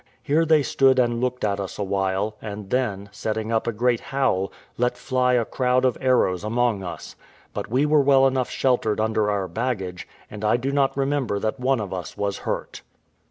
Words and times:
Here 0.23 0.45
they 0.45 0.63
stood 0.63 0.97
and 0.97 1.21
looked 1.21 1.43
at 1.45 1.59
us 1.59 1.77
a 1.77 1.83
while, 1.83 2.35
and 2.41 2.71
then, 2.71 3.09
setting 3.11 3.51
up 3.51 3.67
a 3.67 3.71
great 3.71 3.99
howl, 3.99 4.51
let 4.75 4.97
fly 4.97 5.33
a 5.33 5.45
crowd 5.45 5.85
of 5.85 5.95
arrows 6.01 6.43
among 6.43 6.81
us; 6.81 7.15
but 7.53 7.69
we 7.69 7.85
were 7.85 8.01
well 8.01 8.25
enough 8.25 8.49
sheltered 8.49 8.99
under 8.99 9.29
our 9.29 9.47
baggage, 9.47 10.07
and 10.31 10.43
I 10.43 10.57
do 10.57 10.71
not 10.71 10.97
remember 10.97 11.37
that 11.37 11.59
one 11.59 11.79
of 11.79 11.93
us 11.93 12.17
was 12.17 12.39
hurt. 12.49 12.81